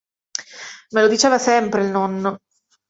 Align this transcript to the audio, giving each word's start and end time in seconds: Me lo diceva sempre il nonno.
Me 0.93 1.01
lo 1.03 1.07
diceva 1.07 1.37
sempre 1.37 1.83
il 1.83 1.91
nonno. 1.91 2.39